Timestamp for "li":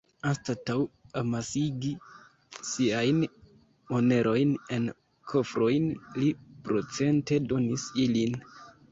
6.23-6.31